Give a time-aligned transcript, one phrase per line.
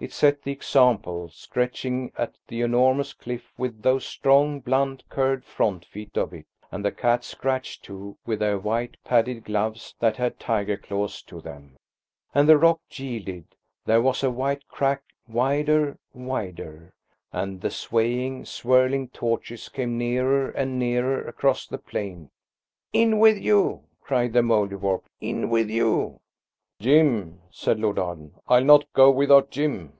[0.00, 5.86] It set the example, scratching at the enormous cliff with those strong, blunt, curved front
[5.86, 6.44] feet of it.
[6.70, 11.40] And the cats scratched too, with their white, padded gloves that had tiger claws to
[11.40, 11.78] them.
[12.34, 16.92] And the rock yielded–there was a white crack–wider, wider.
[17.32, 22.28] And the swaying, swirling torches came nearer and nearer across the plain.
[22.92, 26.20] "In with you!" cried the Mouldiwarp; "in with you!"
[26.80, 28.34] "Jim!" said Lord Arden.
[28.48, 29.92] "I'll not go without Jim!"